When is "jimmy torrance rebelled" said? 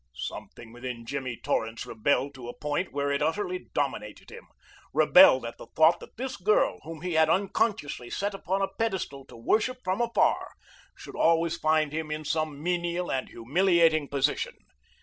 1.05-2.33